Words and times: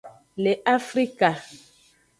Le 0.35 0.55
afrka. 0.75 1.29